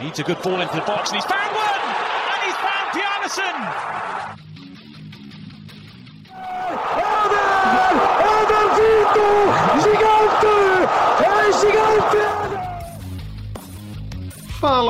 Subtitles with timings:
[0.00, 1.80] Needs a good ball into the box and he's found one!
[2.34, 4.33] And he's found Pianison!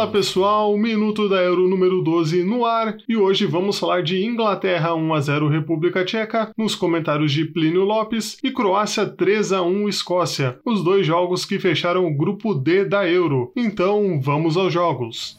[0.05, 4.95] Fala pessoal, minuto da Euro número 12 no ar e hoje vamos falar de Inglaterra
[4.95, 9.89] 1 a 0 República Tcheca nos comentários de Plínio Lopes e Croácia 3 a 1
[9.89, 13.51] Escócia, os dois jogos que fecharam o grupo D da Euro.
[13.57, 15.39] Então, vamos aos jogos.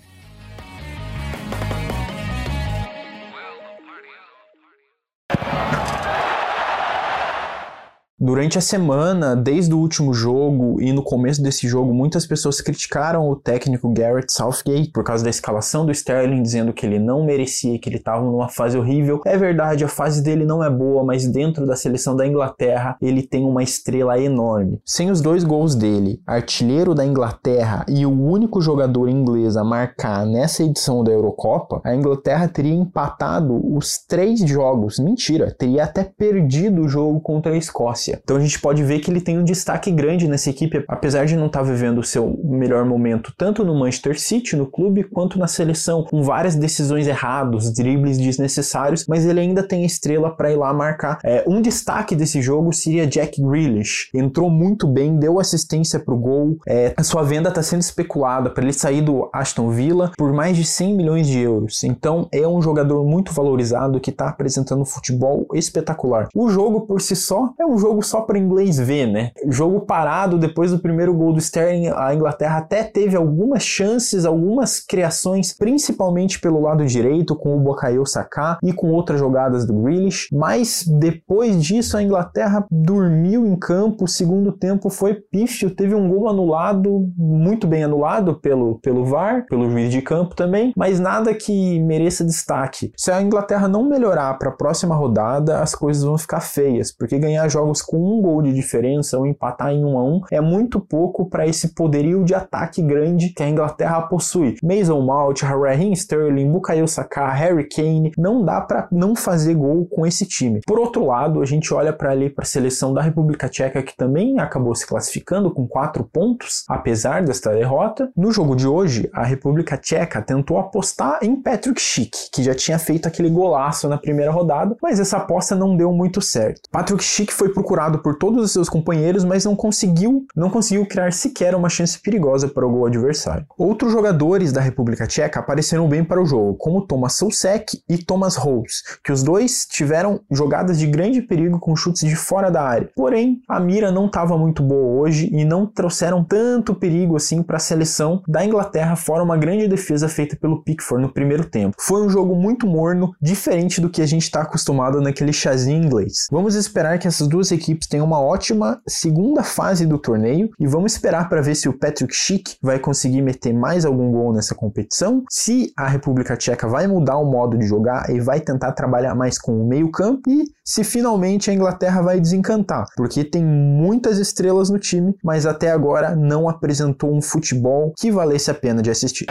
[8.25, 13.29] Durante a semana, desde o último jogo e no começo desse jogo, muitas pessoas criticaram
[13.29, 17.77] o técnico Garrett Southgate por causa da escalação do Sterling, dizendo que ele não merecia,
[17.77, 19.21] que ele estava numa fase horrível.
[19.27, 23.21] É verdade, a fase dele não é boa, mas dentro da seleção da Inglaterra, ele
[23.21, 24.81] tem uma estrela enorme.
[24.83, 30.25] Sem os dois gols dele, artilheiro da Inglaterra e o único jogador inglês a marcar
[30.25, 34.97] nessa edição da Eurocopa, a Inglaterra teria empatado os três jogos.
[34.97, 38.14] Mentira, teria até perdido o jogo contra a Escócia.
[38.23, 41.35] Então a gente pode ver que ele tem um destaque grande nessa equipe, apesar de
[41.35, 45.39] não estar tá vivendo o seu melhor momento tanto no Manchester City, no clube, quanto
[45.39, 50.57] na seleção, com várias decisões erradas, dribles desnecessários, mas ele ainda tem estrela para ir
[50.57, 51.19] lá marcar.
[51.23, 54.09] É, um destaque desse jogo seria Jack Grealish.
[54.13, 56.57] Entrou muito bem, deu assistência para o gol.
[56.67, 60.55] É, a sua venda está sendo especulada para ele sair do Aston Villa por mais
[60.57, 61.83] de 100 milhões de euros.
[61.83, 66.27] Então é um jogador muito valorizado que está apresentando futebol espetacular.
[66.35, 69.31] O jogo por si só é um jogo jogo só para inglês ver, né?
[69.47, 74.79] Jogo parado depois do primeiro gol do Sterling, a Inglaterra até teve algumas chances, algumas
[74.79, 80.27] criações, principalmente pelo lado direito com o Bukayo Saka e com outras jogadas do Grealish,
[80.31, 86.07] mas depois disso a Inglaterra dormiu em campo, o segundo tempo foi pífio, teve um
[86.09, 91.33] gol anulado, muito bem anulado pelo, pelo VAR, pelo juiz de campo também, mas nada
[91.33, 92.91] que mereça destaque.
[92.95, 97.17] Se a Inglaterra não melhorar para a próxima rodada, as coisas vão ficar feias, porque
[97.17, 100.79] ganhar jogos com um gol de diferença ou empatar em 1 a 1 é muito
[100.79, 104.55] pouco para esse poderio de ataque grande que a Inglaterra possui.
[104.63, 110.05] Mason Mount, Raheem Sterling, Bukayo Saka, Harry Kane, não dá para não fazer gol com
[110.05, 110.61] esse time.
[110.65, 113.95] Por outro lado, a gente olha para ali para a seleção da República Tcheca que
[113.95, 118.09] também acabou se classificando com quatro pontos, apesar desta derrota.
[118.15, 122.79] No jogo de hoje, a República Tcheca tentou apostar em Patrick Schick, que já tinha
[122.79, 126.69] feito aquele golaço na primeira rodada, mas essa aposta não deu muito certo.
[126.71, 130.85] Patrick Schick foi procurar procurado por todos os seus companheiros, mas não conseguiu, não conseguiu
[130.85, 133.45] criar sequer uma chance perigosa para o gol adversário.
[133.57, 138.37] Outros jogadores da República Tcheca apareceram bem para o jogo, como Thomas Sousek e Thomas
[138.37, 142.89] Rose, que os dois tiveram jogadas de grande perigo com chutes de fora da área.
[142.95, 147.57] Porém, a mira não estava muito boa hoje e não trouxeram tanto perigo assim para
[147.57, 151.75] a seleção da Inglaterra, fora uma grande defesa feita pelo Pickford no primeiro tempo.
[151.77, 156.27] Foi um jogo muito morno, diferente do que a gente está acostumado naquele chazinho inglês.
[156.31, 160.67] Vamos esperar que essas duas equipes equipes têm uma ótima segunda fase do torneio e
[160.67, 164.53] vamos esperar para ver se o Patrick Schick vai conseguir meter mais algum gol nessa
[164.53, 169.15] competição, se a República Tcheca vai mudar o modo de jogar e vai tentar trabalhar
[169.15, 174.69] mais com o meio-campo e se finalmente a Inglaterra vai desencantar, porque tem muitas estrelas
[174.69, 179.25] no time, mas até agora não apresentou um futebol que valesse a pena de assistir.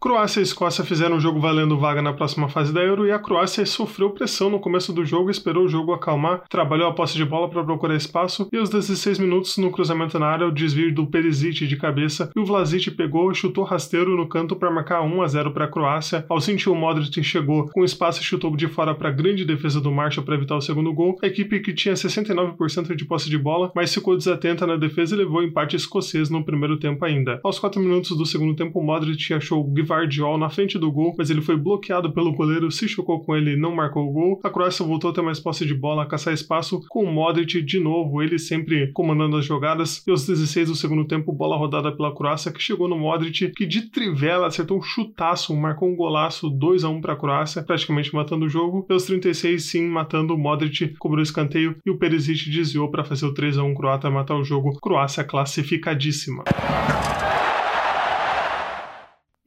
[0.00, 3.18] Croácia e Escócia fizeram um jogo valendo vaga na próxima fase da Euro e a
[3.18, 7.24] Croácia sofreu pressão no começo do jogo, esperou o jogo acalmar, trabalhou a posse de
[7.24, 11.04] bola para procurar espaço e aos 16 minutos no cruzamento na área o desvio do
[11.04, 15.20] Perisic de cabeça e o Vlasic pegou e chutou rasteiro no canto para marcar 1
[15.20, 16.24] a 0 para a Croácia.
[16.28, 19.80] Ao sentir o Modric chegou com espaço e chutou de fora para a grande defesa
[19.80, 21.18] do Marshall para evitar o segundo gol.
[21.20, 25.18] A equipe que tinha 69% de posse de bola, mas ficou desatenta na defesa e
[25.18, 27.40] levou empate escocês no primeiro tempo ainda.
[27.42, 31.14] Aos 4 minutos do segundo tempo o Modric achou o Vardiol na frente do gol,
[31.16, 34.40] mas ele foi bloqueado pelo goleiro, se chocou com ele e não marcou o gol.
[34.44, 37.62] A Croácia voltou a ter mais posse de bola, a caçar espaço com o Modric
[37.62, 40.06] de novo, ele sempre comandando as jogadas.
[40.06, 43.66] E aos 16 do segundo tempo, bola rodada pela Croácia, que chegou no Modric, que
[43.66, 48.14] de trivela acertou um chutaço, marcou um golaço 2 a 1 para a Croácia, praticamente
[48.14, 48.86] matando o jogo.
[48.88, 53.26] E aos 36, sim, matando o Modric, cobrou escanteio e o Perisic desviou para fazer
[53.26, 54.78] o 3 a 1 croata matar o jogo.
[54.80, 56.44] Croácia classificadíssima.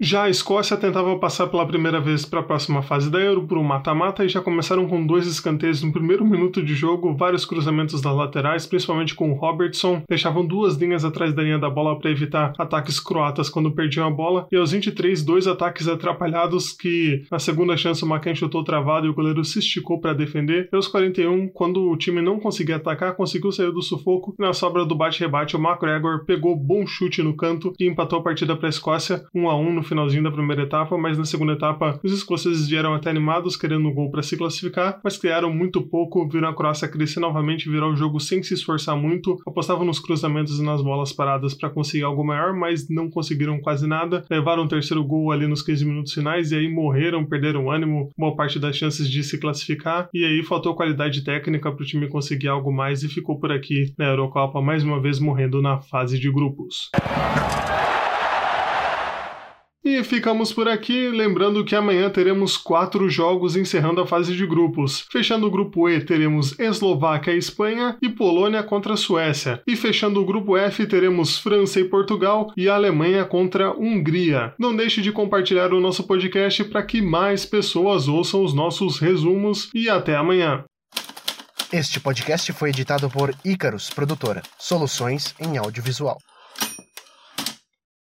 [0.04, 3.56] Já a Escócia tentava passar pela primeira vez para a próxima fase da Euro por
[3.60, 8.02] um mata-mata e já começaram com dois escanteios no primeiro minuto de jogo, vários cruzamentos
[8.02, 12.10] das laterais, principalmente com o Robertson, deixavam duas linhas atrás da linha da bola para
[12.10, 17.38] evitar ataques croatas quando perdiam a bola, e aos 23, dois ataques atrapalhados que na
[17.38, 20.88] segunda chance o Macan chutou travado e o goleiro se esticou para defender, e aos
[20.88, 24.96] 41, quando o time não conseguia atacar, conseguiu sair do sufoco, e na sobra do
[24.96, 29.24] bate-rebate o McGregor pegou bom chute no canto e empatou a partida para a Escócia,
[29.36, 32.94] 1 a 1 no finalzinho da primeira etapa, mas na segunda etapa os escoceses vieram
[32.94, 36.88] até animados querendo um gol para se classificar, mas criaram muito pouco, viram a Croácia
[36.88, 41.12] crescer novamente, virar o jogo sem se esforçar muito, apostavam nos cruzamentos e nas bolas
[41.12, 45.46] paradas para conseguir algo maior, mas não conseguiram quase nada, levaram o terceiro gol ali
[45.46, 49.38] nos 15 minutos finais e aí morreram, perderam ânimo, boa parte das chances de se
[49.38, 53.52] classificar, e aí faltou qualidade técnica para o time conseguir algo mais e ficou por
[53.52, 56.90] aqui na Eurocopa mais uma vez morrendo na fase de grupos.
[59.84, 65.08] E ficamos por aqui, lembrando que amanhã teremos quatro jogos encerrando a fase de grupos.
[65.12, 69.60] Fechando o grupo E, teremos Eslováquia e Espanha e Polônia contra a Suécia.
[69.66, 74.54] E fechando o grupo F, teremos França e Portugal e Alemanha contra a Hungria.
[74.60, 79.72] Não deixe de compartilhar o nosso podcast para que mais pessoas ouçam os nossos resumos
[79.74, 80.64] e até amanhã.
[81.74, 86.20] Este podcast foi editado por Icarus Produtora, soluções em audiovisual.